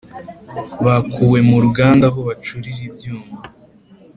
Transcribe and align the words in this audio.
bakuwe 0.85 1.39
mu 1.49 1.57
ruganda 1.63 2.05
aho 2.09 2.19
bacurira 2.27 2.81
ibyuma 2.89 3.35